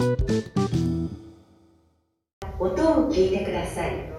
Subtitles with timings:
[0.00, 0.06] 音
[2.56, 4.10] を聞いてください。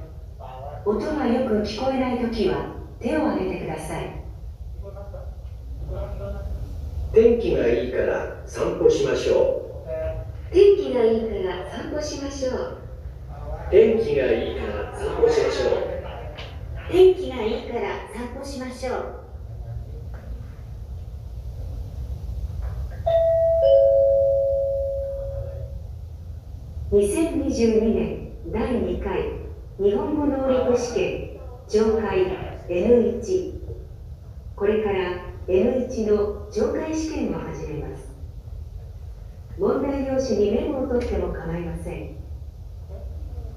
[0.85, 4.21] 音がよく聞こえないときは手を挙げてください。
[7.11, 9.83] 天気がいいから散歩しましょ
[10.51, 12.77] 天気がいいから散歩しましょうう。
[13.71, 16.91] 天気がいいから散歩しましょう。
[16.91, 19.20] 天気がいいから散歩しましょう
[26.91, 29.23] 2022年第2回
[29.79, 32.27] 日本語能力試験上海
[32.67, 33.61] N1
[34.57, 38.11] これから N1 の懲戒試験を始めます。
[39.57, 42.17] 問題用紙にメモを取っても構いません。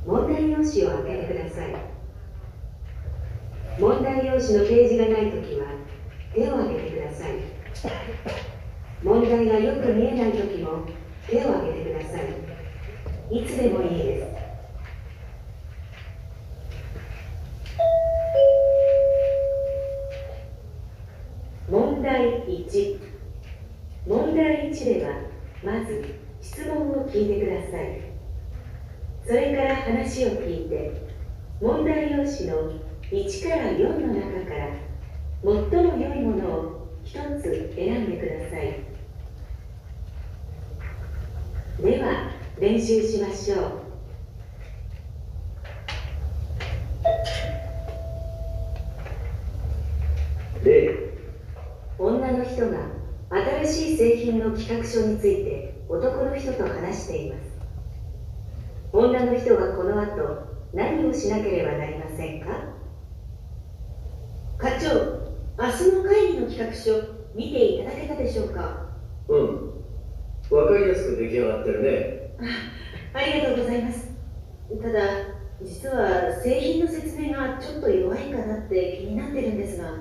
[0.07, 1.74] 問題用紙を開けてください。
[3.80, 5.66] 問題用紙のページがないときは
[6.32, 7.32] 手を挙げてください。
[9.02, 10.85] 問題がよく見えないときも
[11.29, 12.43] 手を挙げてください。
[13.30, 14.27] いつでもいいです。
[21.71, 23.01] 問題1
[24.07, 25.13] 問題1では
[25.65, 28.02] まず質問を聞いてください。
[29.26, 30.93] それから話を聞いて
[31.60, 32.73] 問題用紙の
[33.10, 34.68] 1から4の中から
[35.43, 38.85] 最も良いものを1つ選んでください。
[41.82, 43.85] では練習しましょう。
[50.65, 51.13] 例
[51.99, 52.79] 女の人が
[53.65, 57.43] 新しい製品の企画書について男の人と話しています。
[58.93, 62.47] 女の人がこの後何をしなければなりませんか？
[64.56, 64.88] 課長
[65.59, 66.93] 明日の会議の企画書
[67.34, 68.87] 見ていただけたでしょうか？
[69.28, 69.71] うん。
[70.50, 72.23] わかりやすく出来上がってるね
[73.12, 74.09] ありがとうございます。
[74.82, 75.00] ただ
[75.62, 79.92] 実は製品の説明がちょっと弱いかなって気になってるんですが。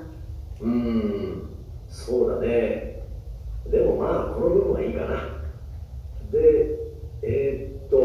[0.62, 1.50] うーん
[1.88, 3.03] そうだね。
[3.69, 5.30] でもまあこの部分はいいかな。
[6.31, 6.80] で
[7.22, 7.97] えーっと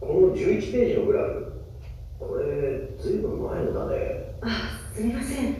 [0.00, 1.52] この11ページのグラフ。
[2.18, 4.36] これずいぶん前のだね。
[4.42, 5.56] あすみません。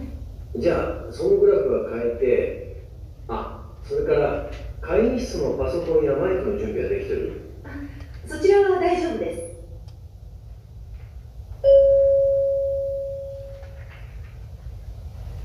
[0.56, 2.87] じゃあそのグラフは変えて
[3.27, 4.50] あそれから
[4.81, 7.44] 会議室のパソコンやマイクの準備はできてる
[8.27, 9.43] そちらは大丈夫です。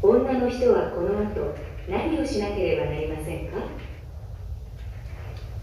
[0.02, 1.56] 女の人はこの後
[1.90, 3.58] 何をしなければなりませんか？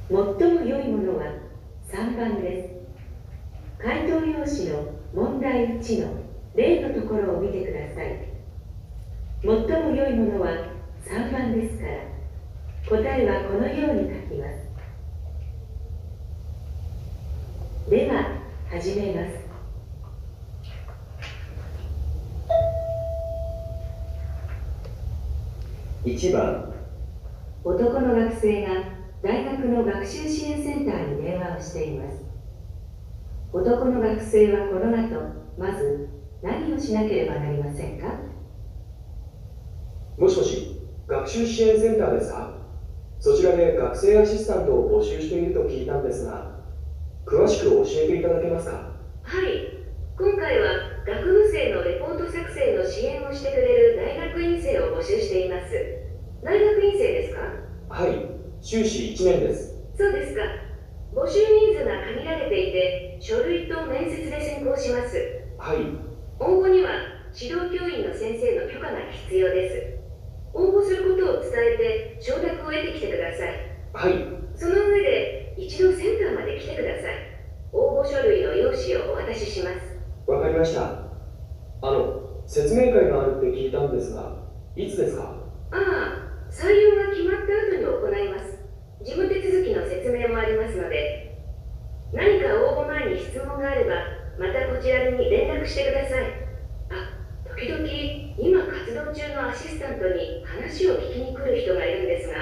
[0.08, 1.24] 最も良いものは
[1.88, 3.82] 3番です。
[3.82, 6.12] 回答用紙の問題1の
[6.54, 8.28] 例のところを見てください。
[9.42, 9.50] 最
[9.82, 10.50] も良いものは
[11.04, 14.65] 3番ですから答えはこのように書きます。
[17.88, 19.46] では始めます。
[26.04, 26.74] 1番。
[27.62, 28.70] 男の学生が
[29.22, 32.24] 大学の学習支援センターに電話をしています。
[33.52, 35.20] 男の学生はこの後
[35.56, 36.08] まず
[36.42, 38.18] 何をしなければなりませんか？
[40.18, 42.52] もしもし、学習支援センターですか？
[43.20, 46.55] そちらで学生アシスタントを募集していると聞いたんですが、
[47.26, 48.94] 詳しく教えていただけますか？
[49.24, 49.82] はい。
[50.16, 55.74] 今回は学部生のレポート作成の支援をしてくれる大学院生を募集しています。
[56.44, 57.42] 大学院生ですか？
[57.88, 58.30] はい、
[58.62, 59.74] 修士1年です。
[59.98, 60.42] そうですか。
[61.16, 65.18] 募集人数が限られていて書類と面接で選考します。
[65.58, 65.78] はい、
[66.38, 70.54] 応募には指導教員の先生の許可が必要です。
[70.54, 73.50] 応募することを伝えて承諾を得てきてください。
[73.92, 74.14] はい、
[74.54, 77.14] その上で一度センターまで来てください。
[77.72, 80.30] 応募書類の用紙をお渡しします。
[80.30, 80.82] わかりました。
[80.82, 84.36] あの、説明会があるって聞いたんですが、
[84.76, 85.34] いつですか？
[85.72, 88.58] ああ採用が決まった後に行います。
[89.02, 91.36] 事務手続きの説明もありますので
[92.12, 93.94] 何か応募前に質問があれば
[94.38, 96.24] またこちらに連絡してください。
[96.90, 97.18] あ
[97.56, 97.82] 時々
[98.38, 102.34] 今活動中のアシスタントに話を聞きに来る人がいるんですが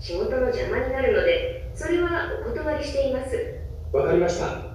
[0.00, 3.60] 仕事の邪魔になるのでそれはお断りしています
[3.92, 4.70] わかりました。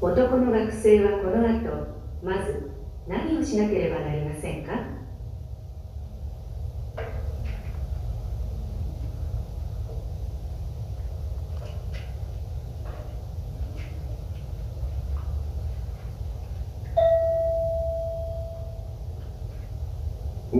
[0.00, 1.86] 男の学生はこの後
[2.22, 2.72] まず
[3.06, 5.01] 何をしなければなりませんか？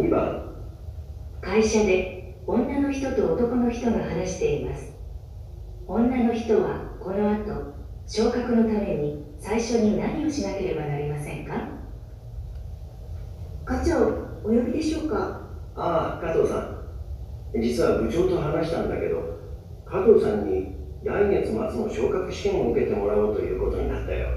[0.02, 0.52] 2番
[1.40, 4.92] 会社での人と男の人が話しています。
[5.86, 7.72] 女の人はこの後
[8.06, 11.68] 昇格のために最初に何をしなければなりませんか？
[13.64, 14.08] 課長
[14.44, 15.40] お呼びでしょうか？
[15.76, 16.58] ああ加藤さ
[17.54, 17.60] ん。
[17.60, 19.38] 実は部長と話したんだけど
[19.86, 20.74] 加藤さんに
[21.04, 24.28] 来月末の昇格試験を受けてもらおうということになったよ。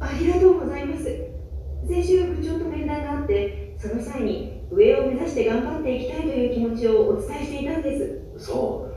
[0.00, 1.04] ありがとうございます。
[1.86, 7.98] 先週部長と面談があってその際に上を目指して頑張っていきたいという気持ちをお伝えしていたんで
[8.36, 8.46] す。
[8.46, 8.90] そ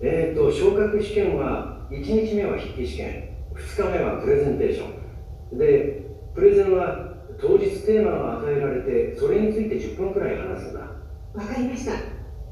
[0.00, 0.06] う。
[0.06, 5.58] えっ、ー、と昇格試験は1日目は筆記試験2日目はプレゼンテーション。
[5.58, 6.02] で
[6.34, 10.80] プレゼンは当日テーマが与えられてそれについて10分くらい話すんだ。
[10.80, 11.92] わかりました。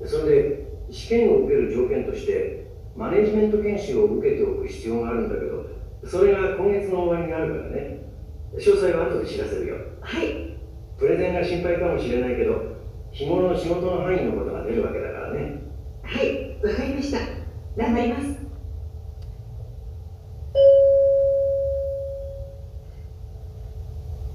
[0.07, 2.67] それで試験を受ける条件として
[2.97, 5.67] マネジメント研修を受けておく必要があるんだけど
[6.05, 7.99] それが今月の終わりにあるからね。
[8.55, 9.77] 詳細は後で知らせるよ。
[10.01, 10.62] はい
[11.03, 12.63] プレゼンが心配かもしれないけど
[13.11, 15.61] 日頃の仕事の範囲のことが出るわけだからね。
[16.05, 17.19] はいわかりました。
[17.77, 18.39] 頑張ります。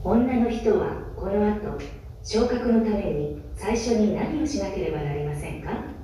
[0.04, 1.78] 女の人はこの後
[2.22, 5.97] 昇格のために最初に何をしなければなりませんか？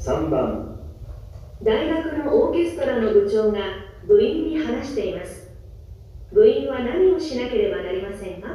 [0.00, 0.80] 3番。
[1.62, 3.58] 大学のオーケストラの部長が
[4.08, 5.50] 部員に話しています。
[6.32, 8.48] 部員は何をしなければなりませんか？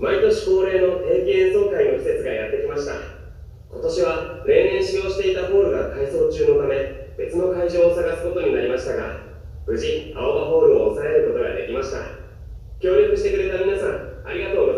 [0.00, 2.94] 毎年恒例の定期演奏会の季節がやってきました。
[3.70, 9.20] 今年は例年使用していたホールが改装中のため別の会場を探すことになりましたが
[9.68, 11.98] 無事青葉ホールを抑えることができました。
[12.80, 14.77] 協力してくれた皆さんありがとうご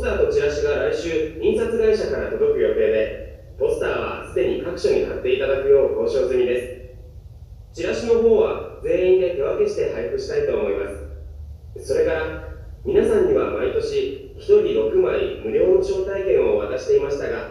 [0.00, 6.70] スターとチラシが来週印刷会社から届く予定でポスターはすでに各所に貼っていただくよう交渉済みです。
[7.74, 11.04] チラシの方は全員で手分けして配布したいと思います。
[11.84, 12.30] それから
[12.86, 17.44] 皆さんには毎年1人6枚無料の招待券を渡していましたが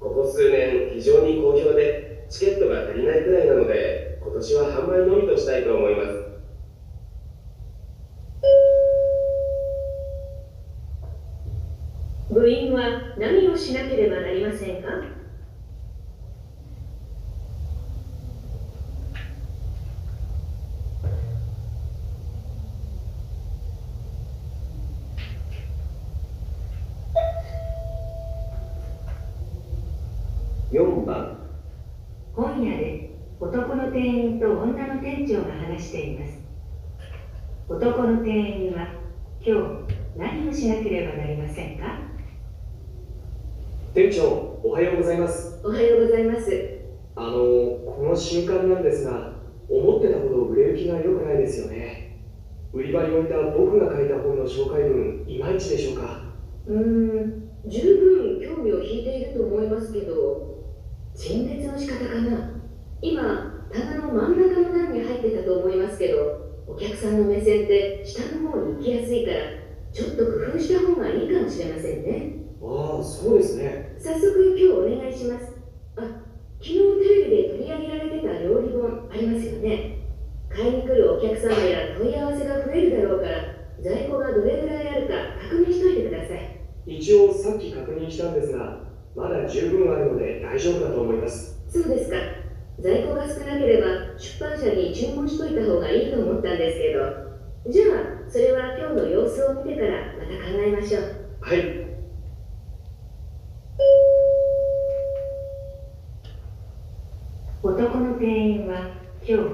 [0.00, 1.98] ここ数年非常に好評で
[2.30, 6.21] チケットが足りないくらいなので今年は販売のみとしたいと思います。
[12.42, 14.88] 部員は何をしなければなりませんか
[30.72, 31.38] ？4番。
[32.34, 36.40] 本屋で男の店員と女の店長が話しています。
[37.68, 38.88] 男の店員は
[39.46, 42.11] 今日何をしなければなりませんか？
[43.94, 45.60] 店長おはようございます。
[45.62, 46.48] おはようございます。
[47.14, 49.34] あのこの新刊なんですが
[49.68, 52.18] 思ってたほど売れ行きが良くないですよね。
[52.72, 56.22] 売り場に置いた僕が書いた本の紹介文いまいちでしょうか？
[56.68, 60.64] うーん十分興味を引いていると思いますけど
[61.14, 62.62] 陳列の仕方かな。
[63.02, 69.38] 今棚の真ん中の段に入ってたと思いますけどお客さんの目線って下の方に行きやすいから
[69.92, 73.96] ちょっと工夫した方がいいかもしれませんねああそうですね。
[73.98, 75.52] 早速今日お願いします。
[75.96, 76.00] あ
[76.60, 79.98] 昨日テレビで取り上げられてた料理本ありますよね。
[80.48, 83.36] 買いに来るお客様や問い合わせが増えるだろうから
[83.82, 85.14] 在庫がどれぐらいあるか
[85.50, 86.60] 確認しといてください。
[86.86, 88.84] 一応さっき確認したんですが
[89.16, 91.60] まだ十分あるので大丈夫だと思います。
[91.68, 92.16] そうですか。
[92.78, 97.32] 在庫が少なければ出版社に注文しといた方がいいと思ったんですけど。
[97.70, 97.84] じゃ
[98.26, 101.02] あそれは今日の様子を見てからまた考えましょう。
[101.40, 101.91] はい
[107.62, 108.90] 男の店員は
[109.26, 109.44] 今日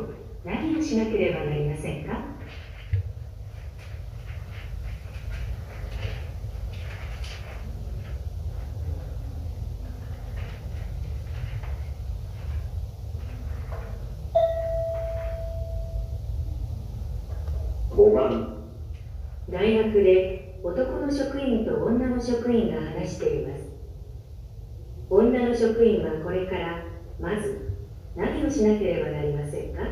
[0.45, 2.19] 何をしなければなりませんか
[17.91, 18.55] ？5番。
[19.51, 23.68] 大学で男の職員と女の職員が話しています
[25.11, 26.85] 女の職員はこれから
[27.19, 27.73] まず
[28.15, 29.83] 何をしなければなりませんか？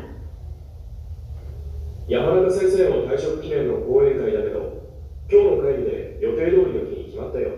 [2.07, 4.87] 山中先生の退職記念の講演会だけど
[5.29, 7.51] 今日の会議で予定通りの日に決まったよ。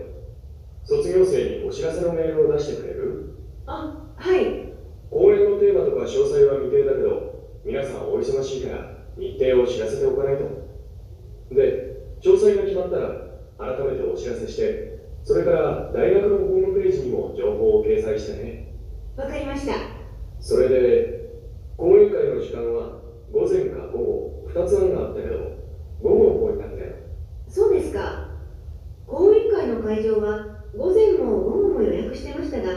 [0.84, 3.36] 卒業生にお知らせのメールを出してくれる？
[3.66, 4.72] あはい。
[5.10, 10.44] 講演のテーマとか詳細は未定だけど皆さんお忙しいから日程を知らせておかないと。
[11.54, 14.89] で詳細が決まったら改めてお知らせして
[15.24, 18.02] それから大学のホームページにも情報を掲
[19.16, 19.74] わかりました。
[20.40, 21.30] それで
[21.76, 23.00] 講演会の時間は
[23.32, 25.36] 午前か午後2つ案があったけど
[26.02, 26.92] 午後の方になったよ。
[27.48, 28.28] そうですか。
[29.06, 32.70] 講演会の会場は午前も午後も予約してましたが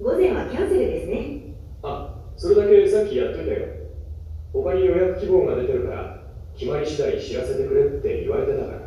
[0.00, 1.54] 午前はキャンセルですね。
[1.82, 3.82] あそれだけさっきやっといたよ。
[4.52, 6.22] 他に予約希望が出てるから
[6.54, 8.78] 決まり次第知らせてくれって言われてたから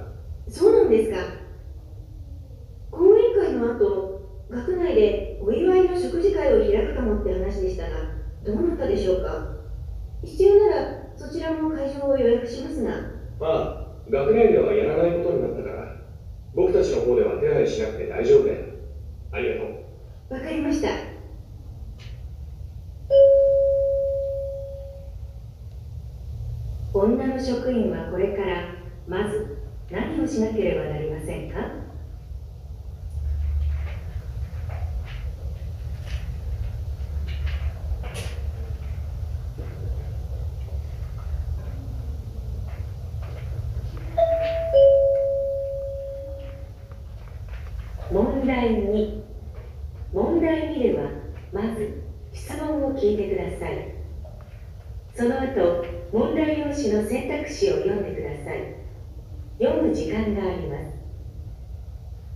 [0.48, 1.18] そうなんですか
[2.92, 7.90] 講演会の後学内でお祝いの食事会を開くかもって話でしたが
[8.46, 9.56] どうなったでしょうか
[10.24, 12.92] 必要ならそちらも会場を予約しますが
[13.42, 15.96] ああ学年ではやらないことになったから
[16.54, 18.66] 僕たちの方では手配しなくて大丈夫だよ
[19.32, 19.62] ありがと
[20.30, 21.16] うわかりました
[26.98, 28.74] 女の職員はこれから
[29.06, 29.58] まず
[29.92, 31.58] 何をしなければなりませんか
[48.10, 49.22] 問題2
[50.14, 51.10] 問題2では
[51.52, 53.96] まず質問を聞いてください
[55.14, 55.96] その後
[56.76, 58.76] 問題用紙の選択肢を読んでください。
[59.60, 60.84] 読む時間があります。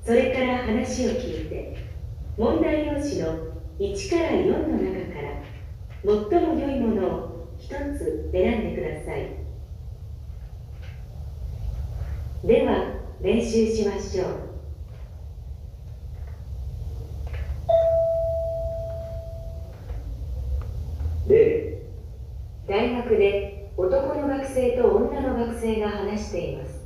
[0.06, 1.76] それから話を聞いて
[2.38, 5.44] 問題用紙の1から4の中から
[6.06, 9.36] 最も良いものを一つ選んでください。
[12.48, 14.50] では練習しましょう。
[21.28, 21.82] 例。
[22.68, 26.82] 大学で男の学生と女の学生が話しています。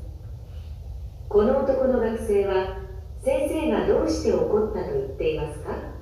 [1.27, 2.77] この男の学生は
[3.23, 5.93] 先生がどうして怒ったと言っていますか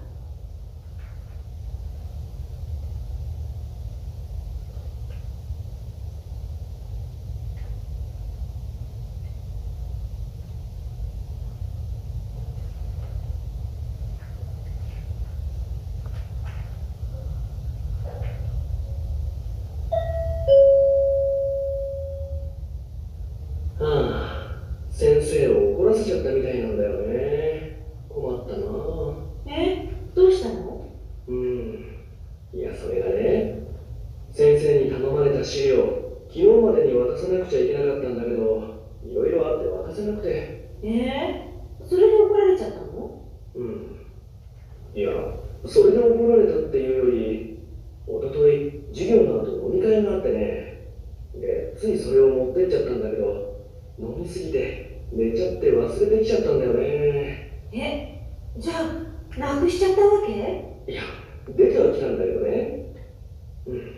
[23.81, 30.87] はあ先生を怒らせちゃったみたいなんだよね困ったなえどうしたの
[31.27, 31.85] うん
[32.53, 33.63] いやそれがね
[34.31, 35.77] 先生に頼まれた資料
[36.29, 43.97] 昨日までに渡さなくちゃいけなかったんだけどいろいろあって渡せなくてえー、それで怒られちゃったのうん
[44.93, 45.11] いや
[45.65, 47.59] それで怒られたっていうより
[48.07, 50.91] 一昨日授業の後飲み会があってね
[51.35, 53.51] でついそれを持ってっちゃったんだけど
[53.99, 58.21] 飲みすぎて寝ちゃって忘れてきちゃったんだよねえ
[58.57, 58.80] じゃあ
[59.37, 60.91] なくしちゃったわけ？
[60.91, 61.03] いや
[61.55, 62.93] 出てはきたんだけどね。
[63.67, 63.97] うん。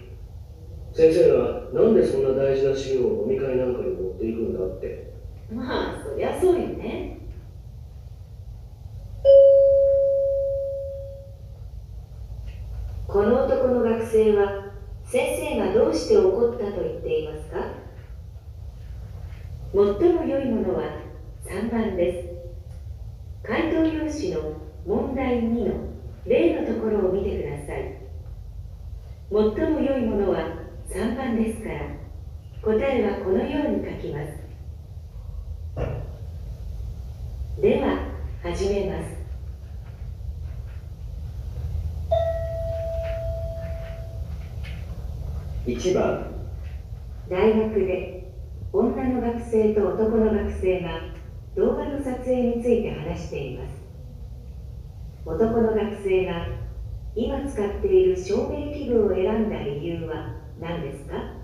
[0.93, 5.13] 先生がなんでそんな大事な資料を飲み会なんかに持っていくんだって。
[5.51, 7.19] まあそりゃそうよね。
[13.07, 14.71] この男の学生は
[15.05, 17.57] 先生がどうして怒ったと言っていますか？
[19.73, 20.83] 最も良いものは
[21.45, 23.47] 3番です。
[23.47, 25.73] 回答用紙の問題2の
[26.25, 27.97] 例のところを見てください。
[29.31, 29.39] 最
[29.71, 30.39] も良いものは
[30.89, 31.79] 3番ですから
[32.61, 34.43] 答えはこのように書きます。
[37.61, 38.09] では
[38.41, 39.23] 始めます。
[45.65, 46.33] 1番。
[47.29, 48.31] 大学で
[48.73, 50.99] 女の学生と男の学生が
[51.55, 53.82] 動画の撮影について話しています
[55.25, 56.47] 男の学生が
[57.15, 61.43] 今使っている照明器具を選んだ理由は何ですか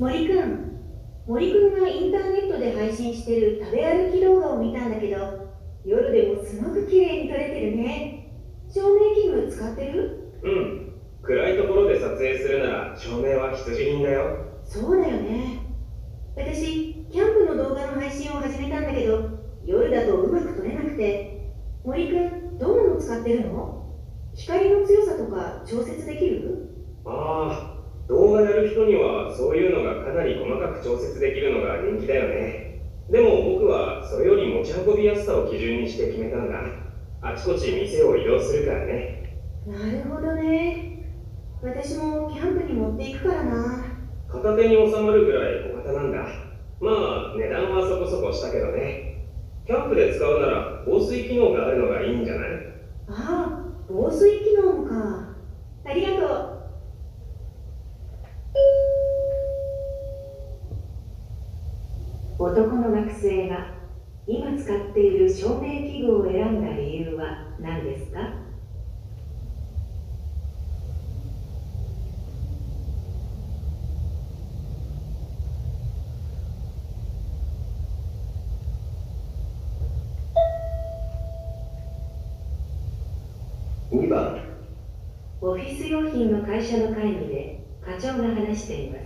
[0.00, 0.80] 森くん
[1.26, 5.50] 森くんがインターネットで配信してる食べ歩き動画を見たんだけど
[5.84, 8.32] 夜でもすごく綺麗に撮れてるね
[8.72, 10.32] 照明器具使ってる？
[10.42, 10.92] うん。
[11.20, 14.38] 暗いところで撮影するなら照明は必需品だよ。
[14.64, 15.66] そうだよね。
[16.34, 21.36] 私キャンプの動画の配信を始めたんだけど夜だとうまく撮れなくて。
[21.82, 23.86] 森くんどんなの使ってるの？
[24.34, 26.68] 光の強さとか調節できる？
[27.04, 32.82] ああ動画やる人にはそういうのがかなり細かく調節できるのが人気だよね。
[33.10, 36.58] でも僕はそれより持ち運びやすさを基準にして決めたんだ。
[37.22, 39.19] あちこち店を移動するからね
[39.70, 41.04] なるほどね。
[41.62, 43.84] 私もキャンプに持っていくからな。
[44.28, 46.18] 片手に収まるぐらい小型なんだ。
[46.80, 46.90] ま
[47.34, 49.28] あ値段はそこそこしたけどね。
[49.66, 52.50] キャンプで使うなら防水機能があるのがいいんじゃない？
[53.08, 55.34] ああ防水機能もか。
[55.84, 56.60] ありがとう。
[62.38, 63.74] 男の学生が
[64.26, 68.20] 今使っている照明器具を選んだ理由は何ですか
[83.92, 84.40] 2番
[85.40, 85.88] オフィス
[86.60, 89.04] 会社の会議で課長が話しています。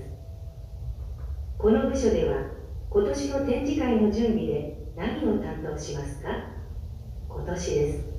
[1.57, 2.51] この部署では
[2.91, 6.31] 今年の展示会の準備で何を担当しますか？
[7.29, 8.15] 今年です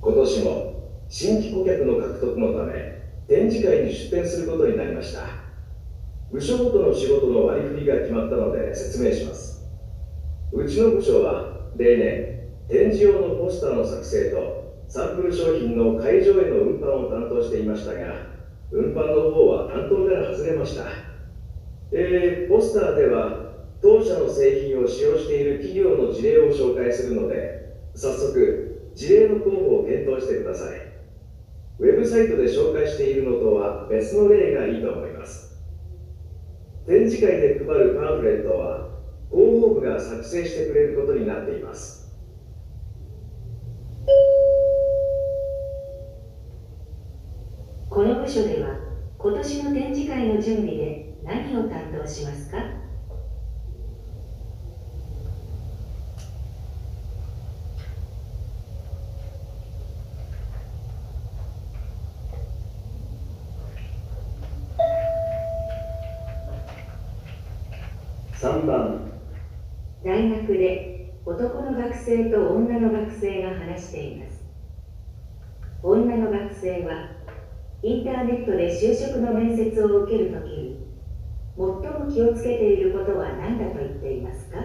[0.00, 5.20] 今年も新規顧客の獲得のため展示会に出展することになりました。
[6.30, 9.68] 部署ごとの仕事の割り振りが決まったので説明します。
[10.52, 18.14] うちの部署は例年展示用のポスターの作成とサンプル商品の会場への運搬を担当していましたが
[18.70, 20.86] 運搬の方は担当から外れました。
[21.92, 30.87] えー、ポスターでは当社の製品を使用している企業の事例を紹介するので早速事例の候補を検討してください。
[31.80, 35.56] ウェブサイトで紹介しているのとは別の例がいいと思います。
[36.86, 38.88] 展示会で配るパンフレットは
[39.30, 42.12] 広報部が作成してくれることになっています。
[47.88, 48.76] この部署では
[49.16, 52.58] 今年の展示会の準備で何を担当しますか
[68.40, 69.10] 3番
[70.04, 74.42] 大学で男の学生と女の学生が話しています。
[75.82, 77.10] 女の学生は
[77.82, 80.86] インターネットで就職の面接を受けるときに
[81.54, 84.56] 最も気をつけていることは何だと言っていますか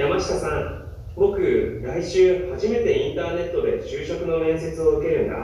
[0.00, 5.36] 山下さん僕来週初めてインターネットで就職の面接を受けるんだ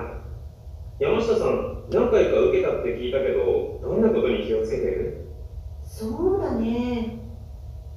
[0.99, 5.29] 山下さん何回か受けたって聞いたけどどんなことに気をつけてる
[5.85, 7.21] そうだね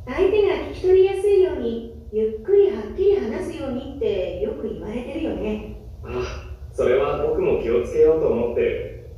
[0.05, 9.09] 相手が聞き取りやすいようにゆっくりはっきり話すようにってよく言われてるよねあそれは僕も気をつけようと思ってる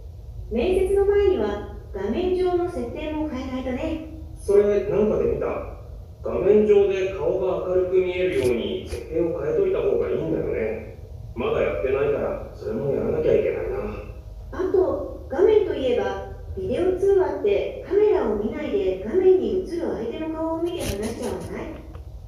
[0.49, 5.47] 面接の前には画面上の設定も変えないとねそれなんかで見た
[6.23, 10.91] 画面上で顔が明るく見えるように設定を変えといた方がいいんだよね
[11.35, 13.77] まだやってないからそれもやらなきゃいけないな
[14.51, 21.81] あと画面といえばビデオ通話ってカメラを見ないで画面に映る相手の顔を見て話しちゃわない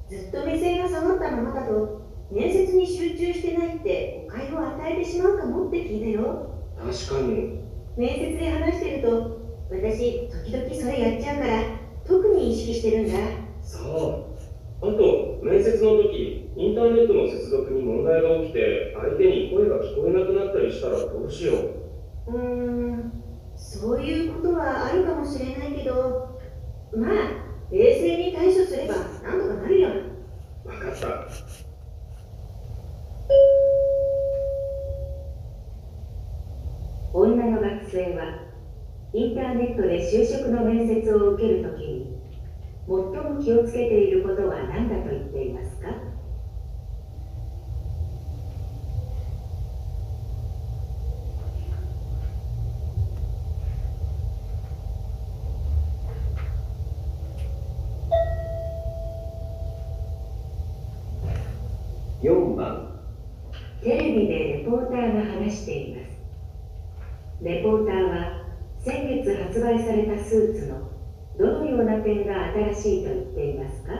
[0.08, 7.60] ずっと目線が下がったままだと面接に集中してないって誤解を与えてしまうかもって聞いたよ確かに
[7.96, 11.62] 面接で話してると私時々それやっちゃうから
[12.06, 13.18] 特に意識してるんだ
[13.62, 14.34] さあ
[14.80, 21.54] あと面接の時インターネットの接続に問題が起きて相手に声が聞こえなくなったりしたらどうしよ
[22.26, 23.12] ううーん
[23.56, 26.38] そういうことはあるかもしれないけど
[26.94, 27.10] まあ
[27.72, 29.88] 冷静に対処すればなんとかなるよ
[30.64, 31.26] 分かった
[37.12, 38.44] 女の学生は
[39.14, 42.18] インターネットで就職の面接を受けるときに
[42.86, 45.88] 最も気をつけていることは何だと言っていますか
[64.64, 68.44] ポーターが話していますレポーターは
[68.84, 70.90] 先月発売されたスーツの
[71.38, 73.92] どのような点が新しいと言っていますか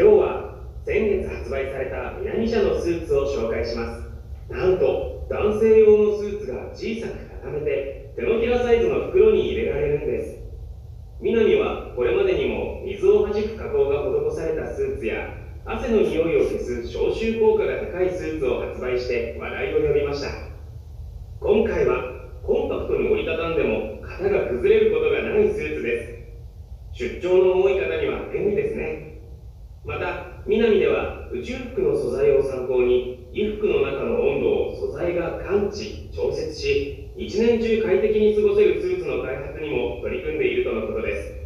[0.00, 0.40] 今日は
[0.86, 4.08] 先月発売された南社のスーツを紹介します
[4.48, 10.38] なんと男性用のスーツが小さく固めて手のひらサイズの袋に入れられるんです
[11.20, 20.30] 南はこれまでにも水を弾く加工が施されたスーツや汗の匂いを消す消臭効果が高いスーツを発売して話題を呼びました
[21.40, 26.04] 今回はコンパクトに折りたたんでも型が崩れることがないスーツで
[26.92, 26.92] す。
[26.92, 29.20] 出張の多い方には便利ですね。
[29.86, 41.40] また南では宇宙服の素材を参考に衣服の中の温度を素材が感知調節し一年中快適に過ごせるスーツの開発にも取り組んでいるとのことです。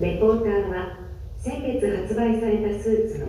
[0.00, 0.98] レポーターは
[1.36, 3.26] 先月発売されたスーツの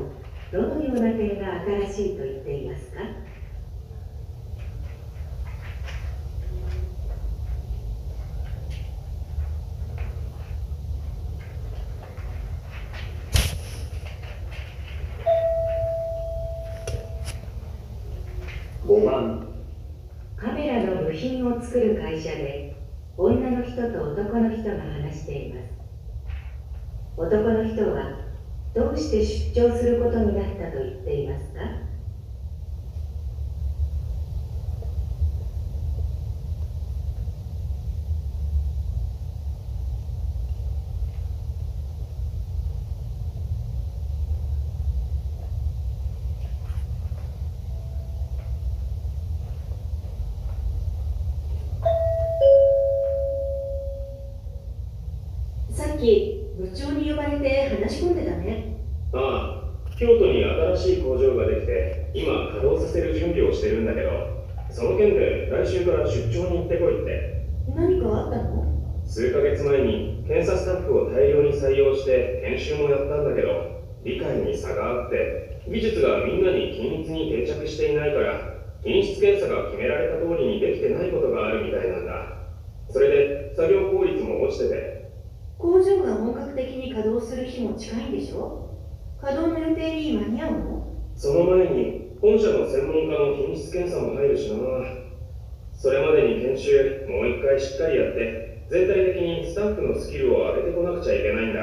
[0.52, 3.02] どのような点が新しいと言っていますか
[18.92, 19.48] 5番
[20.36, 22.76] カメラの部品を作る会社で
[23.16, 25.82] 女の人と男の人が話しています。
[27.17, 28.21] 男の人は
[28.74, 31.60] どうして出張することになったと言っていますか
[55.71, 58.78] さっき部長に呼ばれて話し込んでたね
[59.13, 68.65] ああ京都に新しい工場ができて今稼働させる準備をしてるんだけどその件で来週から出張に行ってこいって何かあったの
[69.06, 82.38] 数ヶ月前に検査スタッフを大量に採用して研修もやったんだけど理解に差があって技術がみんなに均一に定着していないから品質検査が決められた通りにできてないことがあるみたいなんだ。
[82.90, 85.12] それで作業効率も落ちてて。
[85.60, 88.76] 工場が本格的に稼働する日も近いんでしょ？
[89.22, 90.88] 稼働の予定に間に合うの？
[91.16, 94.58] その前に本社の専門家の品質検査も入るしな。
[95.72, 101.60] それまでに研修もう一回しっかりやって全体的にスタッフのスキルを上げてこなくちゃいけないんだ。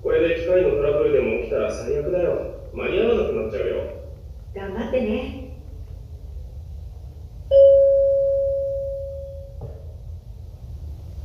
[0.00, 2.70] これで機械のトラブルでも起きたら最悪だよ。
[2.72, 3.76] 間に合わなくなっちゃうよ。
[4.54, 5.50] 頑張ってね。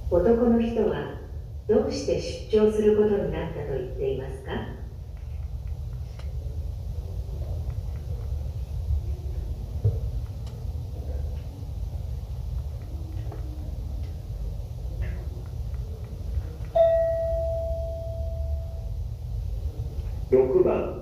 [0.09, 1.19] 男の人は
[1.67, 4.85] どうして出張することになったと言っていますか
[20.35, 21.01] 6番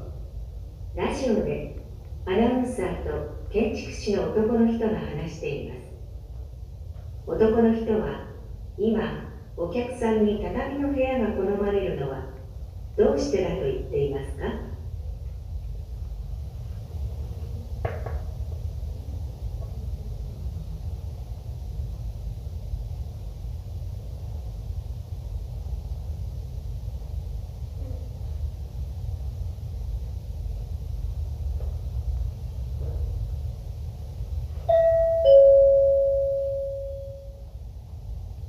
[0.96, 1.78] ラジオで
[2.26, 5.94] アナウンサーと建築士の男の人が話しています。
[7.28, 8.18] 男の人は
[8.80, 12.24] 今お客さんに畳の部屋が好まれるのは
[12.98, 14.74] どうしてだと言っていますか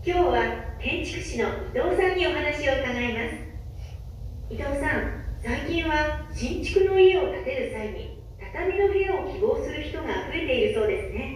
[0.07, 3.37] 今日は建築士の伊藤さんにお話を伺います。
[4.49, 11.29] 伊藤さん最近は新築の家を建てる際に畳の部屋を希望する人が増えているそうですね。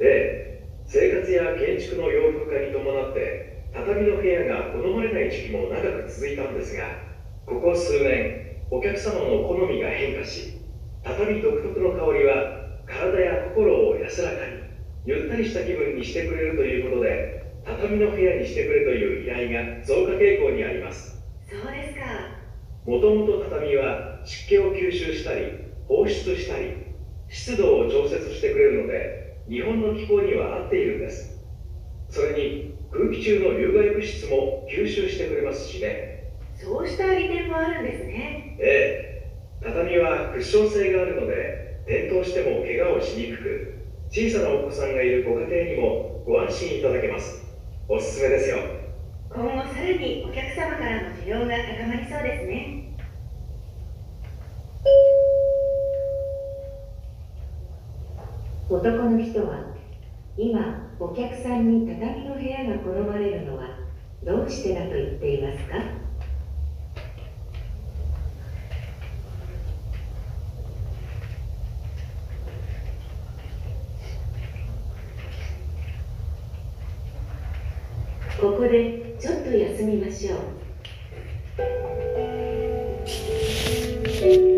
[0.00, 0.86] ええ。
[0.86, 6.96] 生活や建築の洋服化に伴って畳の部屋が好まれない時期も長く続いたんですが
[7.44, 8.30] ここ数年
[8.70, 10.48] お客様の好みが変化し
[11.02, 12.46] 畳独特の香りは
[12.86, 14.62] 体や心を安らかに
[15.04, 17.33] ゆったりした気分にしてくれるということで
[17.64, 21.20] 畳の部屋にしてくれという依頼が増加傾向にあります。
[21.50, 22.34] そうですか。
[22.86, 25.52] もともと畳は湿気を吸収したり
[25.86, 26.72] 放出したり
[27.28, 29.10] 湿度を調節してくれるので
[29.50, 31.36] 日本の気候には合っているんです。
[32.10, 36.08] それに空気中の有害物質も吸収してくれますしね。
[36.54, 38.40] そうした利点もあるんですね。
[38.58, 38.96] ええ。
[39.62, 43.64] 畳はクッション性があるので転倒しても怪我をしにくく
[44.10, 47.43] 小さなお子さんがいるご家庭にもご安心いただけます
[47.88, 48.58] おすすめですよ
[49.30, 51.46] 今後さらにお客様からの需要が
[51.78, 52.94] 高まりそうですね。
[58.70, 59.60] 男の人は
[60.36, 63.70] 今お客さんに畳の部屋が好まれるのは
[64.24, 65.78] どうしてだと言っていますか？
[78.44, 80.36] ここでちょっと休みましょ
[84.50, 84.53] う。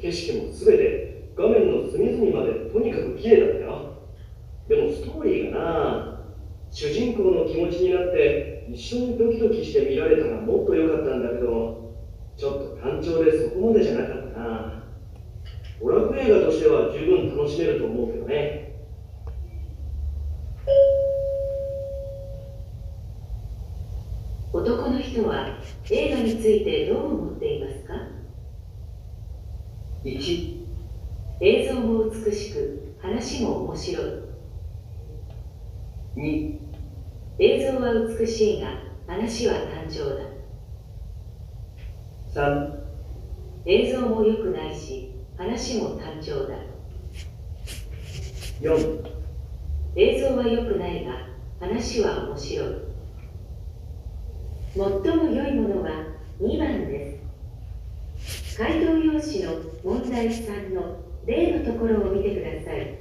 [0.00, 4.02] 景色も全て画面の隅々までとにかく綺麗だったよ。
[4.68, 6.24] でもストーリーがな
[6.70, 11.94] 主人公の気持ちになって一緒にドキドキして見られたらもっと良かったんだけど
[12.36, 14.84] ちょっと単調でそこまでじゃなかったな。
[15.80, 18.66] 娯楽映画としては十分楽しめると思うけどね。
[24.52, 27.55] 男の人は映画についてどう思っていますか。
[30.06, 30.66] 1
[31.40, 34.04] 映像も美しく話も面白い。
[36.16, 36.58] 2
[37.40, 38.68] 映像は美しいが
[39.08, 40.22] 話は単調だ。
[42.32, 42.86] 3
[43.66, 46.54] 映像も良くないし話も単調だ。
[48.60, 49.10] 4
[49.96, 51.12] 映像は良くないが
[51.58, 52.74] 話は面白い。
[54.72, 54.82] 最
[55.16, 55.90] も良いものは
[56.40, 57.18] 2番で
[58.16, 58.56] す。
[58.56, 60.96] 回答用紙の問題3の
[61.26, 62.98] 例のところを見てください。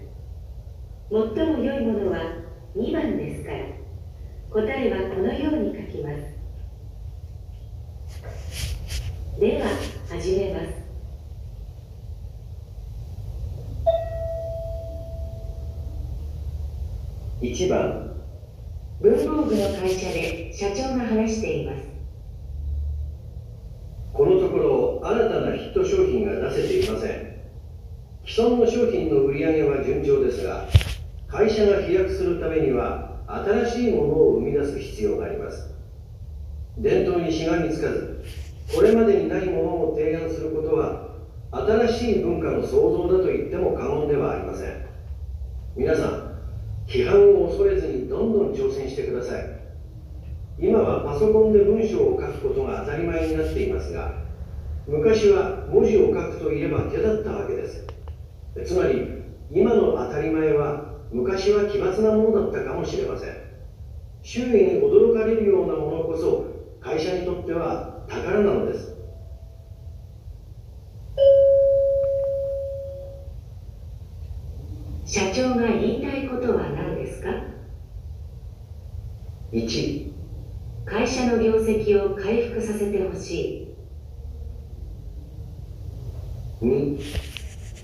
[1.09, 2.19] 最も良いものは
[2.75, 3.57] 2番ですから。
[4.51, 6.19] 答えはこのように書きます。
[9.39, 9.67] では
[10.11, 10.85] 始めます。
[17.41, 18.11] 1番。
[19.01, 21.94] 文房具の会社で社長が話しています。
[24.15, 27.35] このところ新たなヒット商品が出せていません。
[28.25, 30.65] 既存の商品の売り上げは順調ですが
[31.27, 35.69] 会社が飛躍するためには新しいものを生み出す必要があります。
[36.77, 38.23] 伝統にしがみつかず
[38.73, 41.09] これまでにないものを提案することは
[41.51, 44.85] 新しい文化の創造だと言っても過言ではありません。
[45.75, 46.39] 皆さん
[46.87, 49.54] 批判を恐れずにどんどん挑戦してください。
[50.57, 54.13] 今はパソコンで文章を書くことが当たり前になっていますが
[54.87, 57.85] 昔は文字を書くといえば手だったわけです。
[58.63, 63.35] つまり今の当たり前は昔は奇抜なものだったかもしれません。
[64.21, 66.45] 周囲に驚かれるようなものこそ
[66.79, 68.95] 会社にとっては宝なのです。
[75.05, 77.29] 社長が言いたいことは何ですか
[79.51, 80.14] ？1
[80.85, 83.31] 会社の業績を回復させてほし
[86.61, 86.65] い。
[86.65, 86.99] 2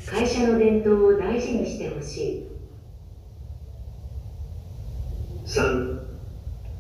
[0.06, 2.48] 会社の伝統を大事にしてほしい。
[5.46, 6.00] 3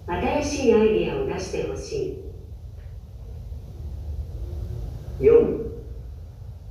[0.08, 2.32] 新しいアイディアを出してほしい。
[5.22, 5.72] 4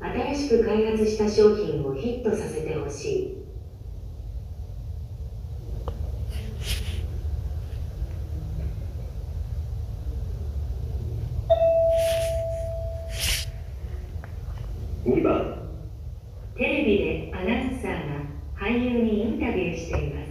[0.00, 3.36] 新しく開発した商品をヒットさせてほし
[15.04, 15.68] い2番
[16.56, 17.98] テレビでアナウンサーが
[18.58, 20.30] 俳優にインタビューしています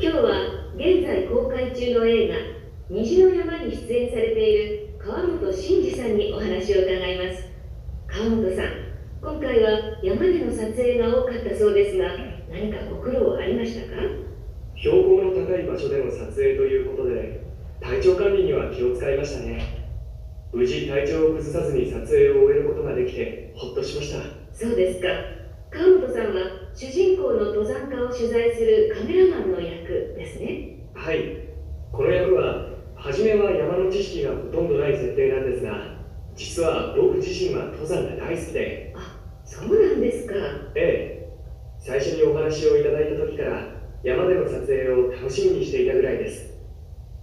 [0.00, 0.30] 今日は
[0.74, 2.34] 現在公開中の映画
[2.90, 7.46] 「虹の山」に出演されている川本真司さんにお話を伺います。
[8.08, 8.66] 川本さん
[9.22, 12.08] 今回は山での撮影が多かったそうですが
[12.50, 14.02] 何かご苦労はありましたか？
[14.74, 17.42] 標高の高い場所での撮影ということで
[17.80, 19.62] 体調管理には気を使いましたね。
[20.52, 24.18] 無事体調を崩さずに撮影を終えることができてほっとしました。
[24.52, 25.08] そうですか。
[25.70, 30.88] 川本さんは主人公の登山家を取材するカメラマンの役ですね。
[30.94, 31.47] はい
[31.98, 35.98] この役は初めは山の知識がほとんどない設定なんですが
[36.36, 38.94] 実は僕自身は登山が大好きで。
[39.44, 40.34] そうなんですか。
[40.76, 41.38] ええ。
[41.80, 43.62] 最初にお話をいただいた時から
[44.04, 46.54] 山での撮影を楽しみにしていたぐらいです。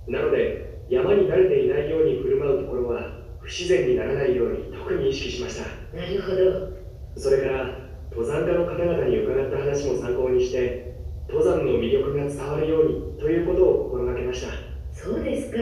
[0.10, 3.00] なので山に慣れていないように振る舞うところは
[3.40, 5.70] 不自然にならないように特に意識しました。
[5.98, 7.22] なるほど。
[7.22, 7.80] それから
[8.12, 10.96] 登山家の方々に伺った話も参考にして
[11.28, 14.65] 登山の魅力が伝わるようにということを心がけました
[14.96, 15.58] そうですか。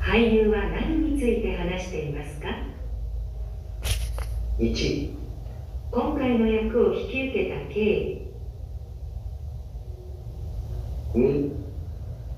[0.00, 2.48] 俳優は何について話していますか
[4.58, 5.16] ？1
[5.90, 8.20] 今回の役を引き受けた経緯。
[11.14, 11.52] 2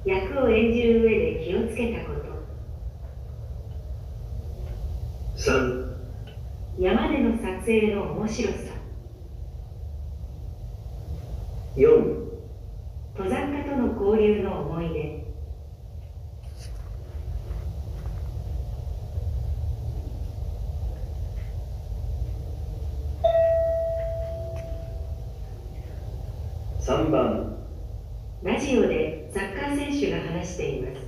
[0.05, 2.27] 役を演じる上で気をつけたこと。
[5.37, 5.97] 3
[6.79, 8.76] 山での撮影の面白さ
[11.77, 11.91] 4
[13.15, 15.27] 登山家との交流の思い出。
[26.81, 27.59] 3番。
[28.43, 31.03] ラジオでサッカー選手が話しています。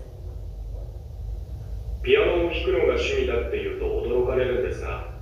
[2.03, 5.15] ピアノを弾くのが趣味だって言うと驚かれるんですが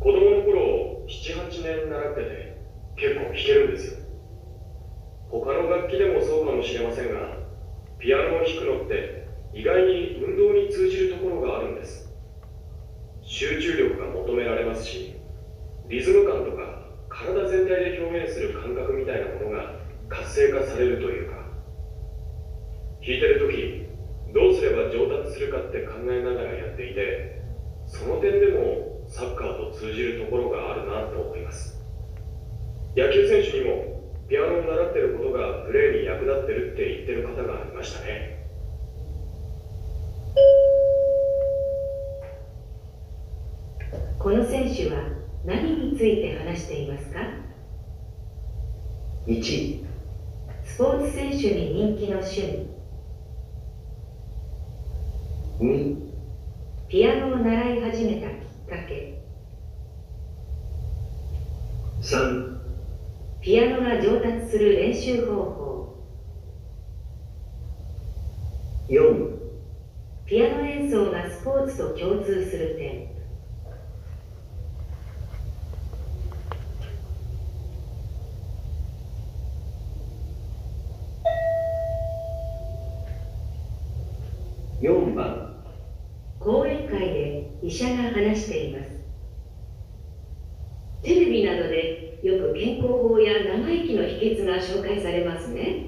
[0.00, 2.56] 子供の頃78年習ってて
[2.96, 3.99] 結構弾けるんですよ。
[3.99, 3.99] 他
[5.70, 7.38] 楽器でもそうかもしれませんが
[7.98, 12.12] ピアノを弾くのって意外に運動に通じるところがあるんです。
[13.22, 15.16] 集中力が求められますし
[15.88, 19.76] リズム感とか体全体で表現する感覚みたいなものが
[20.08, 21.40] 活性化されるというか。
[23.02, 23.86] 弾いてる時
[24.34, 27.42] どうすれば上達するかって考えながらやっていて
[27.86, 31.82] その点でもサッカーと通じるところがあるなと思います。
[32.96, 33.99] 野球選手にも
[34.30, 38.46] ピアノを習ってることがプレーに役立ってるって言ってる方がいましたね。
[44.20, 45.02] この選手は
[45.44, 47.18] 何について話していますか
[49.26, 49.84] ？1
[50.62, 52.70] スポーツ選手に人気の趣味。
[55.58, 55.96] 2
[56.86, 59.18] ピアノを習い始めたきっかけ。
[62.00, 62.59] 3
[63.40, 65.96] ピアノが上達する練習方法。
[68.90, 69.30] 4
[70.26, 73.08] ピアノ演奏がスポーツと共通する点。
[84.82, 85.64] 4番。
[86.38, 88.90] 講演会で医者が話しています。
[91.02, 95.86] テレビなどでよく健康法や長生きの秘訣が紹介されますね。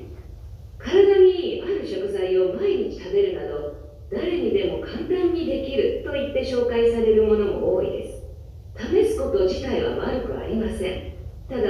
[0.78, 3.76] 体にいいある食材を毎日食べるなど
[4.10, 8.22] 誰にでも簡単にできると言って紹介されるものも多いです。
[8.76, 11.12] 試すこと自体は悪くありません。
[11.50, 11.62] ただ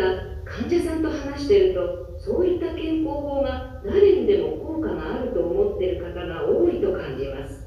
[0.44, 7.66] 患者さんと話してるとそういった健康法が誰にでも効果があると思っている方が多いと感じます。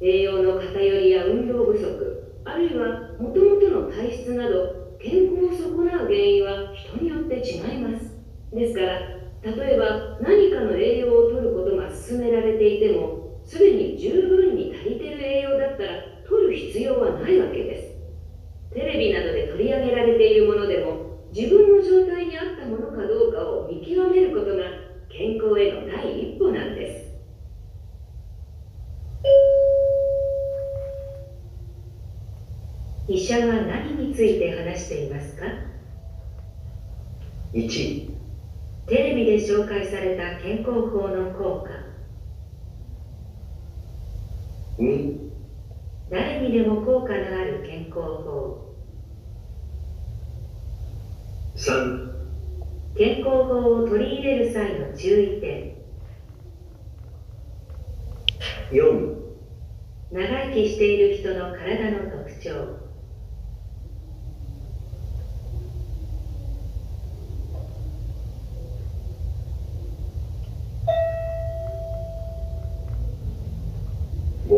[0.00, 8.12] 栄養の偏りや運動不足あるいはもともとの体質など健康を損なう原因は人によって違います。
[8.52, 8.98] ですから
[9.42, 15.92] 例えば何かの栄養を摂ることが勧められていてもすでに十分に足りてる栄養だったら
[16.28, 17.94] 摂る必要はないわけです。
[18.74, 24.64] テレビなどで取り上げられているものでも自分の状態に合ったものかどうかを見極めることが
[25.08, 27.10] 健康への第一歩なんです。
[33.10, 35.44] 医者は何について話していますか
[37.52, 38.08] ?1
[38.86, 41.70] テレビで紹介された健康法の効果。
[44.78, 45.18] 2
[46.08, 48.76] 誰にでも効果のある健康法。
[51.56, 52.12] 3
[52.96, 55.74] 健康法を取り入れる際の注意点。
[58.70, 59.16] 4
[60.12, 62.79] 長生きしている人の体の特徴。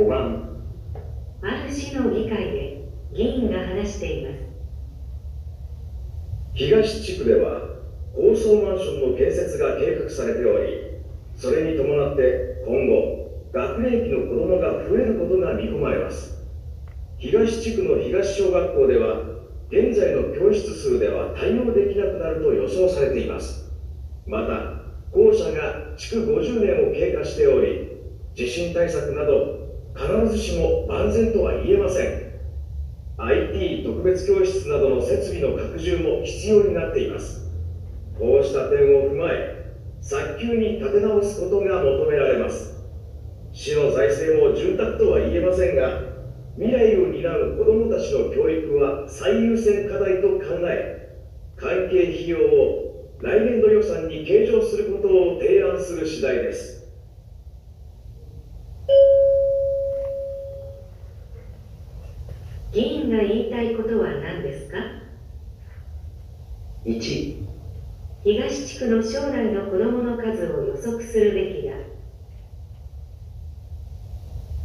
[0.02, 0.48] 5番。
[1.42, 4.36] ある市の議会で議員が話しています。
[6.54, 7.60] 東地区では
[8.14, 11.00] 高層マンションの建設が計画されており
[11.34, 16.44] それに伴って今後学年期の子どもが増えることが見込まれます。
[17.18, 19.22] 東地区の東小学校では
[19.70, 23.70] 現在の教室数では対応できなくなると予想されています。
[24.26, 24.82] また
[25.12, 27.92] 校舎が築50年を経過しており
[28.34, 29.61] 地震対策など
[29.94, 32.32] 必ずしも万全とは言えません。
[33.18, 37.50] IT 特別教室などの設備の拡充も必要になっています。
[38.18, 42.72] こうした点を踏まえ早急に立て直すことが求められます。
[43.52, 46.00] 市の財政も潤沢とは言えませんが
[46.56, 51.18] 未来を担う子どもたちの教育は最優先課題と考え
[51.54, 56.82] 関係費用を来年度予算に計上することを提案する次第です
[62.72, 64.78] 議員が言いたいことは何ですか
[66.84, 67.46] ？1
[68.24, 71.74] 東地区の将来の子どもの数を予測するべきだ。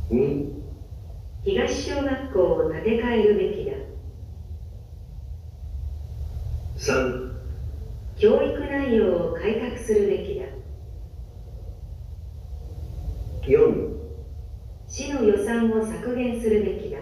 [0.10, 0.64] 2
[1.44, 3.74] 東小学校を建て替えるべきだ。
[6.78, 7.32] 3
[8.18, 10.46] 教育内容を改革するべきだ。
[13.48, 13.98] 4
[14.90, 17.00] 市の予算を削減するべきだ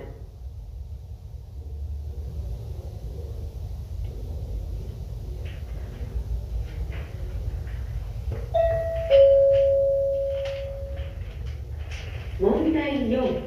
[12.40, 13.42] 問題4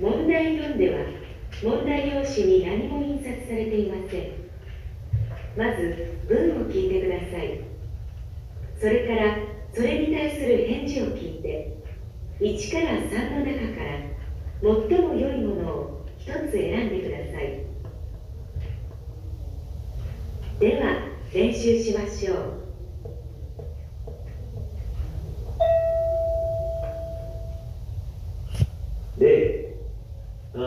[0.00, 1.00] 問題4では
[1.62, 4.48] 問題用紙に何も印刷されていません
[5.56, 7.60] まず文を聞いてください
[8.77, 9.36] それから
[9.74, 11.76] それに対する返事を聞いて
[12.40, 14.00] 1から3の中から
[14.90, 17.68] 最も良いものを1つ選んでください。
[20.58, 20.96] では
[21.32, 22.36] 練習しましょう
[29.20, 29.76] で
[30.54, 30.58] ああ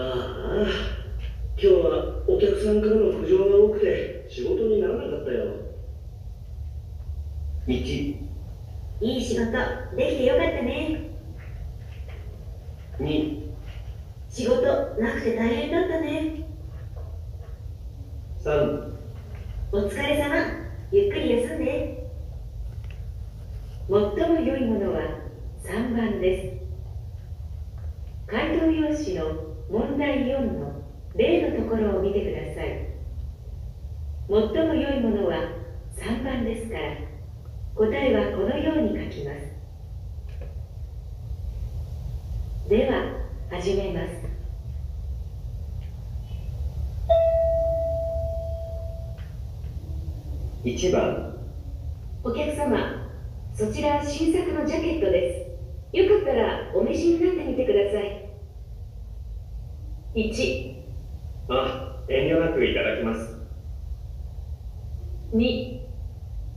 [1.57, 5.55] 今日はお客さんからの苦情が多くて仕事にならなかったよ
[7.67, 8.15] 1
[9.01, 9.51] いい仕事
[9.97, 11.09] できてよかったね
[12.99, 13.51] 2
[14.29, 14.61] 仕事
[15.01, 16.45] なくて大変だったね
[18.39, 18.91] 3
[19.73, 20.35] お疲れ様
[20.91, 22.11] ゆっくり休んで
[23.87, 24.09] 最も
[24.41, 24.99] 良いものは
[25.63, 26.59] 3番で
[28.27, 29.33] す回答用紙の
[29.69, 30.83] 問題4の
[31.15, 32.85] 例のところを見てください
[34.27, 35.37] 最も良いものは
[35.95, 36.97] 3番ですから
[37.75, 39.37] 答えはこのように書きます
[42.69, 43.05] では
[43.49, 44.31] 始めます
[50.63, 51.37] 1番。
[52.23, 53.09] お客様
[53.53, 55.51] そちら新作のジャケットで
[55.91, 55.97] す。
[55.97, 58.29] よかったらお召しになってみてください。
[60.15, 60.75] 1
[61.49, 63.37] あ遠慮なくいただきます。
[65.33, 65.79] 2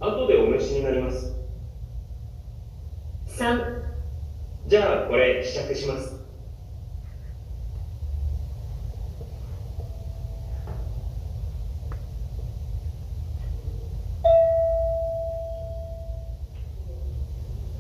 [0.01, 1.35] 後でお召しになります。
[3.27, 3.83] 3
[4.67, 6.15] じゃあこれ試着します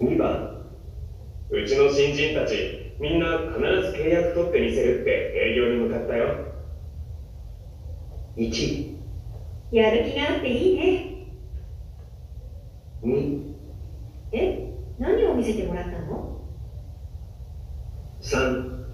[0.00, 0.66] 2番
[1.64, 6.52] うちの新人たちみんな必ず契約取ってみせるって営業に向かったよ。
[8.36, 8.96] 1
[9.72, 11.26] やる気があっていいね。
[13.02, 13.54] 2
[14.32, 16.42] え何を見せてもらったの
[18.20, 18.84] ？3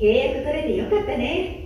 [0.00, 1.56] 契約取れてよかったね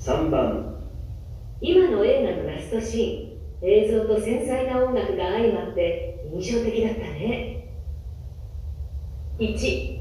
[0.00, 0.76] 3番
[1.62, 7.70] 今の映画のラストシーン映像と繊細な音楽が相まって印象的だったね
[9.38, 10.00] 1、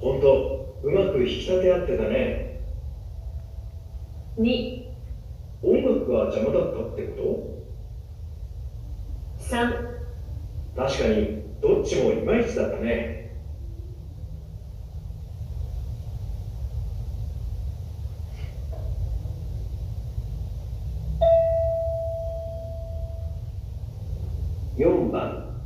[0.00, 2.60] 本当うまく引き立て合ってたね
[4.40, 4.84] 2、
[5.62, 7.62] 音楽が邪魔だったってこ
[9.38, 9.70] 3、
[10.74, 13.20] と確かにどっちもいまいちだったね
[24.80, 25.60] 4番。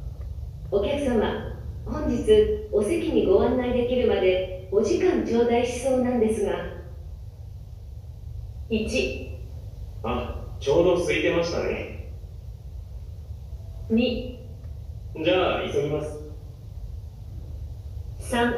[0.72, 1.56] お客様、
[1.86, 6.52] 本日お席にご案内できるまでお時間頂戴しそうなんですが、
[8.68, 9.28] 1、
[10.02, 12.12] あちょうど空いてましたね。
[13.92, 13.94] 2、
[15.24, 16.18] じゃあ急ぎます。
[18.18, 18.52] 3、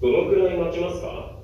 [0.00, 1.38] どのくらい待ちますか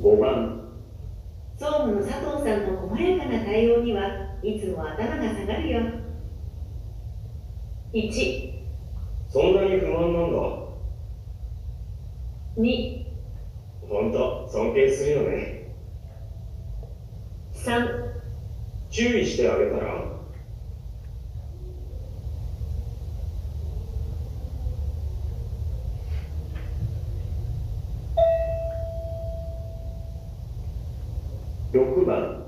[0.00, 0.60] 5番
[1.58, 4.08] 総務の佐藤さんの細やかな対応には
[4.42, 5.80] いつも頭が下がるよ
[7.94, 8.52] 1、
[9.30, 10.38] そんなに不満なんだ。
[12.58, 13.06] 2、
[13.88, 15.72] 本当尊敬するよね。
[17.54, 17.88] 3、
[18.90, 20.04] 注意してあげたら。
[31.72, 32.44] 6番。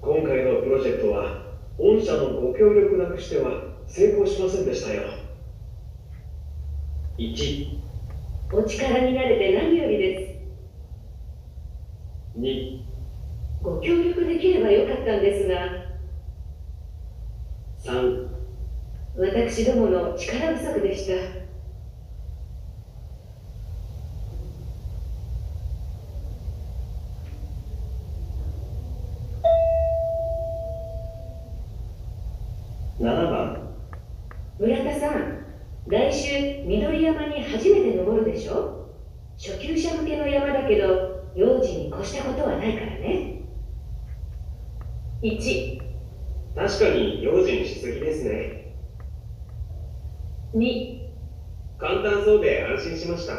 [0.00, 1.42] 今回のプロジェクトは
[1.78, 5.02] 御社のご協力なくしては成功しませんでしたよ
[7.18, 7.78] 1、
[8.52, 10.42] お力になれて何よりで
[12.38, 12.84] 2、す。
[13.62, 15.56] ご協力できればよかったんですが、
[17.84, 18.28] 3、
[19.16, 21.46] 私どもの力不足でした。
[32.98, 33.76] 7番
[34.58, 35.44] 村田さん、
[35.88, 38.90] 来週緑山に初めて登るでしょ？
[39.38, 43.42] 初級者向けの山だけど、用心に越したことはないからね。
[45.22, 45.80] 1、
[46.56, 48.74] 確かに用心しすぎですね。
[50.54, 51.08] 2、
[51.78, 53.34] 簡単そうで安心しました。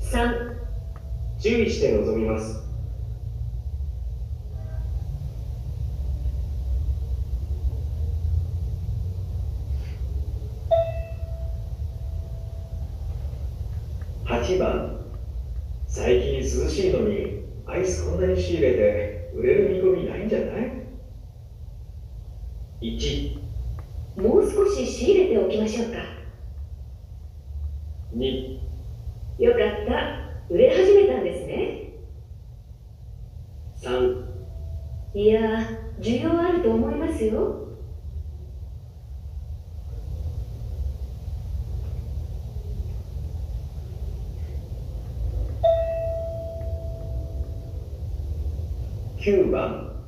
[0.00, 0.56] 3、
[1.40, 2.64] 注意して臨みます
[14.24, 14.96] 8番
[15.86, 20.86] 最近涼しいのにアイスこんなに仕入れて売れる見込みないんじゃない
[22.80, 23.38] 1、
[24.22, 25.98] もう少し仕入れておきましょうか。
[28.16, 28.58] 2、
[29.38, 30.26] よかった。
[30.48, 31.92] 売れ始めたんですね。
[33.82, 34.24] 3、
[35.14, 37.62] いやー、需要あると思いますよ。
[49.18, 50.04] 9番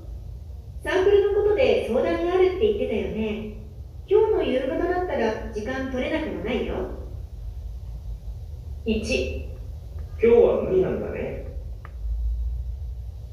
[0.84, 3.54] サンプルのことで相談があるって言ってたよね
[4.06, 6.74] 今日の夕方だったら時間取れなくもないよ
[8.86, 9.56] 1、今
[10.20, 11.48] 日は無理なんだね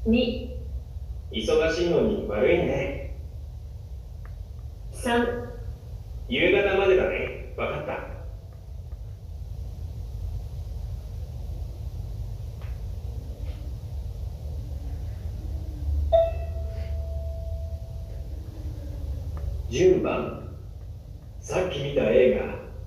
[0.08, 0.50] 2、
[1.30, 3.16] 忙しいのに悪いね
[5.06, 5.24] 3、
[6.28, 7.54] 夕方までだね。
[7.56, 7.92] 分かった。
[19.70, 20.42] 10番。
[21.38, 22.40] さっき見た映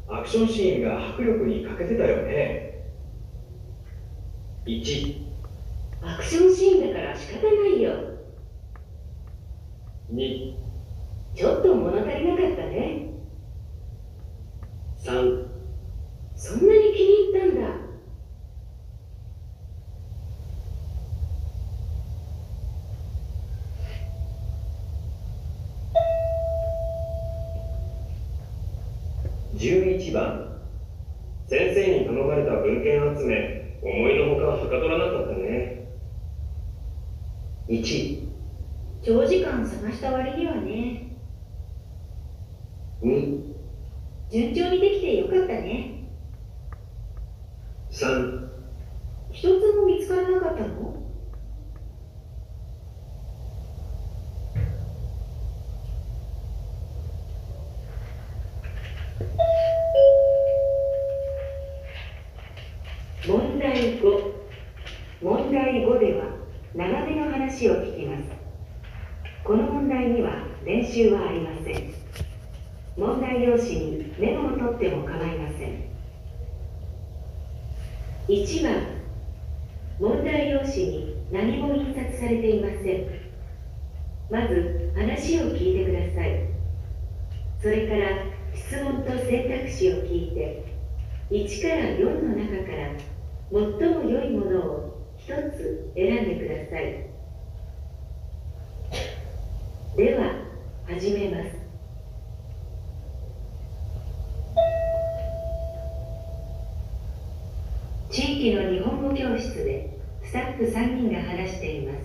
[0.09, 2.84] 画アクションシーンが迫力に欠けてたよね。
[4.65, 5.26] 1、
[6.01, 7.93] アクションシーンだから仕方ないよ。
[10.11, 10.59] 2、
[11.36, 13.13] ちょっと物足りなかったね。
[14.97, 15.47] 3、
[16.36, 17.70] そんなに気に入ったんだ。
[29.55, 30.61] 11番
[31.47, 35.89] 先生に頼まれた文献集め思いのほかはかどらなかったね。
[37.67, 38.27] 1
[39.03, 41.17] 長時間探した割にはね。
[43.03, 43.49] 2
[44.30, 46.09] 順調にできてよかったね
[47.91, 48.49] 3
[49.32, 50.89] 一つも見つからなかったの
[63.30, 64.34] 問題5。
[65.21, 66.25] 問題5では
[66.73, 68.23] 長めの話を聞きます
[69.43, 70.32] この問題には
[70.65, 71.93] 練習はありません
[72.97, 75.89] 問題用紙にメモを取っても構いません
[78.27, 78.99] 1番
[80.00, 83.08] 問題用紙に何も印刷されていません。
[84.32, 86.47] まず話を聞いてください。
[87.62, 88.24] それから
[88.56, 90.64] 質問と選択肢を聞いて
[91.30, 92.97] 1から4の中から
[93.52, 93.60] 最
[93.93, 97.10] も良いものを一つ選んでください。
[99.97, 100.45] では
[100.88, 101.59] 始めます。
[108.39, 111.99] の日本語教室でスタッフ3人が話しています。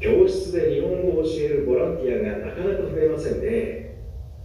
[0.00, 3.98] 教室で日本語を教えるボランティアがなかなか増えませんね。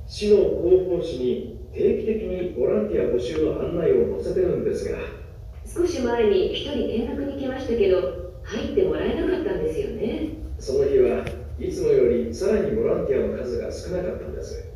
[0.06, 4.98] 市の広報誌に定期的にボランティア募集の案内を載せてるんですが。
[5.66, 10.30] 少し前に一人見学に来ましたけど入ってもらえなかったんですよね。
[10.60, 11.26] その日は
[11.58, 14.68] いつもよりさらにボランティアの数が少なかったんです。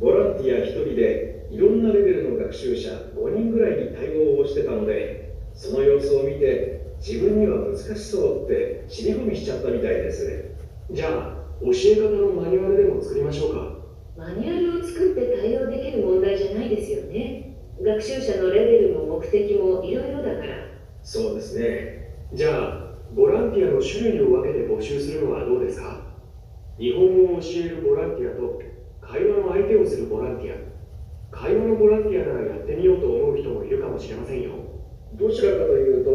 [0.00, 10.50] ボランティア1人でいろんなレベルの学習者5人ぐらいに対応をしてたのでその様子を見て自分には難しそうって尻込みしちゃったみたいです
[10.90, 13.76] じゃあ教え方のマニュアルでも作りましょうか。
[14.16, 17.54] マニュアルを作って対応できる問題じゃないですよね。
[17.80, 20.46] 学習者のレベルも目的もいろいろだから。
[21.02, 22.14] そうですね。
[22.32, 26.00] じゃあボランティアの種類を分けて募集するのはどうですか？
[26.78, 28.60] 日本語を教えるボランティアと
[29.00, 30.69] 会話の相手をするボランティア
[31.30, 34.50] 会話のボランティアならやってみようと思う人もいるかもしれませんよ。
[35.14, 36.10] どちらかというと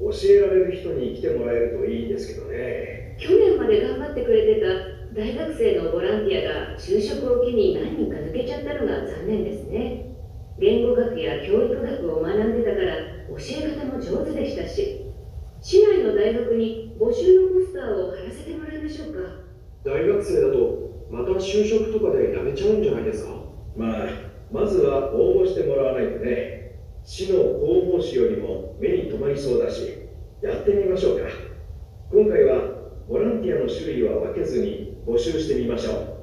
[0.00, 3.16] 教えられる人に来てもらえるといいんですけどね。
[3.18, 4.66] 去年まで頑張ってくれてた
[5.14, 10.06] 大学生のボランティアが就職を機に何人か抜けちゃったのが残念ですね。
[10.58, 12.96] 言語学や教育学を学んでたから
[13.28, 15.06] 教え方も上手でしたし
[15.62, 19.20] 市内の大学に募集のポスターを貼らせてもらいましょうか。
[19.84, 23.32] 大学生だとまた就職とかで辞めちゃうんじゃないですか？
[23.76, 30.08] まあまずは応募してもらわないとね市の広報誌よりも目に留まりそうだし
[30.42, 31.26] やってみましょうか。
[32.10, 36.16] 今回はボランティアの種類は分けずに募集してみましょう。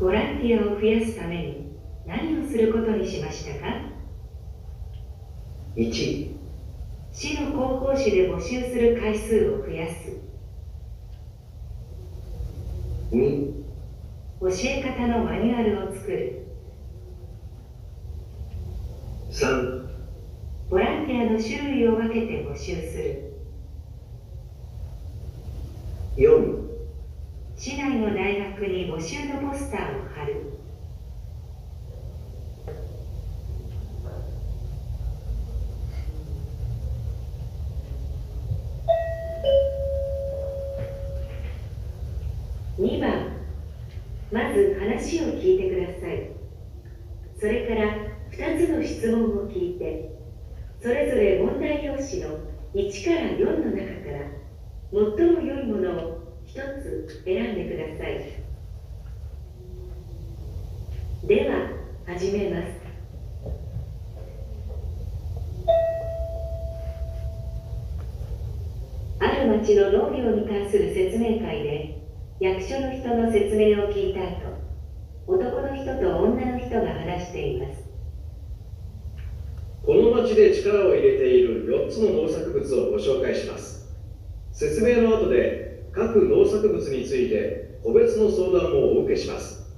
[0.00, 1.76] ボランティアを増やすために
[2.06, 3.66] 何をすることにしましたか
[5.76, 6.36] ？1
[7.12, 10.09] 市の広報誌で募集する回数を増やす
[13.10, 13.64] 2
[14.40, 16.46] 教え方のマニュアルを作る。
[19.30, 19.88] 3
[20.70, 23.34] ボランティアの種類を分けて募集する。
[26.18, 26.68] 4
[27.56, 30.59] 市内の大学に募集のポスターを貼る
[44.32, 46.30] まず話を聞いてください。
[47.38, 47.96] それから
[48.32, 50.10] 2つの質問を聞いて
[50.80, 52.38] それぞれ問題用紙の
[52.74, 54.20] 1から4の中から
[54.92, 55.00] 最
[55.30, 58.40] も良いものを一つ選んでください。
[61.26, 61.70] では
[62.06, 62.80] 始めます。
[69.18, 71.99] ある町の農業に関する説明会で
[72.40, 74.56] 役所の人の説明を聞いた後
[75.26, 77.84] 男の人と女の人が話しています。
[79.84, 83.94] この町で力を入れている4つの農作物をご紹介します。
[84.52, 89.76] 説明の後で各農作物について個別の相談もお受けします。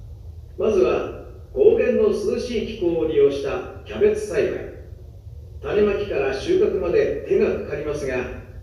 [0.57, 4.73] まずは高原の涼しい気候を利用したキャベツ栽培。
[5.61, 8.15] 種まきから収穫まで手がかかりますが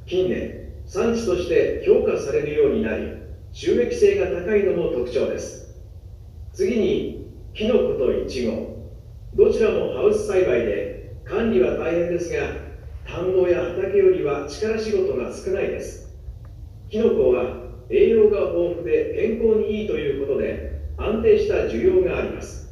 [0.06, 3.19] 近年産地として評価されるようになり
[3.52, 5.76] 収益性が高いのも特徴です。
[6.52, 8.88] 次にキノコとイチゴ。
[9.34, 12.38] どちらもハウス栽培で管理は大変ですが
[13.06, 16.08] 田んぼや畑よりは力仕事が少ないです。
[16.88, 22.68] キノコは栄養が豊富で健康にいいということで安定した需要があります。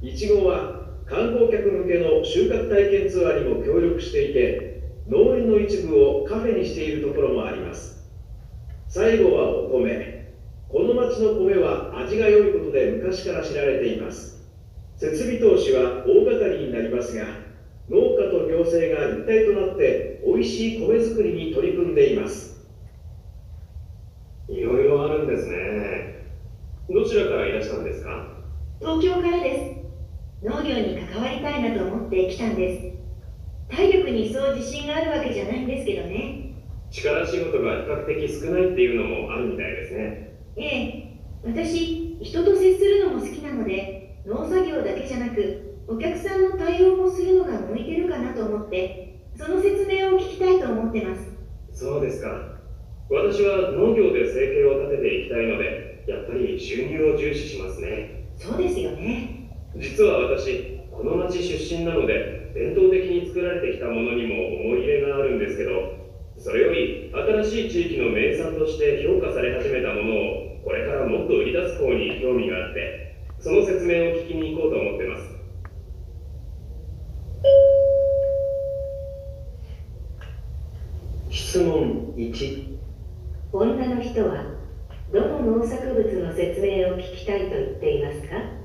[0.00, 7.97] イチゴは観光客向けの収穫体験ツアーにも協力していて農園の一部をカフェにしているところもあります。
[8.90, 10.32] 最後はお米。
[10.70, 14.48] この町の米は味が良いことで昔から知られています。
[14.96, 17.26] 設備投資は大掛かりになりますが
[17.90, 22.66] 農家と行政が一体となって美味しい米作りに取り組んでいます。
[24.48, 26.24] いろいろあるんですね。
[26.88, 28.38] どちらからいらしたんですか？
[28.80, 29.84] 東京からで
[30.42, 30.46] す。
[30.46, 32.98] 農業に関わりたいなと思って来たんで
[33.68, 33.76] す。
[33.76, 36.47] 体力にそう自信があるわけじゃないんですけどね
[36.90, 40.38] 力仕事が比較的少ないっていうのもあるみたいですね。
[40.56, 41.08] ええ
[41.44, 51.38] 私人と接するのも好きなので農作業だけじゃなくお客さんの対応もするのが向いてるかなと思ってその説明を聞きたいと思ってます
[51.78, 52.58] そうですか。
[53.08, 58.28] 私は農業で生計を立てていきたいので、やっぱり収入を重視しますね。
[58.36, 65.70] そうですよね実は私、この町出身なので、伝統的に作られてきたものにも思い入れがあるんですけど、
[66.38, 75.38] それより新しい地域の名産として評価され始めたものを、これからもっと売り出す方に興味があって、その説明を聞きに行こうと思ってます。
[81.30, 82.78] 質問1
[83.52, 84.44] 女の人は
[85.12, 88.58] どの農作物の説明を聞きたいと言っていますか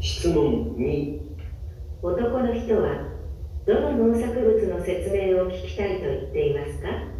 [0.00, 1.20] 質問2
[2.02, 3.06] 男の人は
[3.66, 7.19] どの農作物の説明を聞きたいと言っていますか？